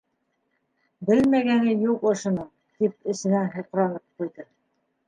«Белмәгәне 1.09 1.75
юҡ 1.89 2.09
ошоноң»,- 2.13 2.51
тип, 2.81 2.97
эсенән 3.15 3.55
һуҡранып 3.59 4.05
ҡуйҙы. 4.19 4.53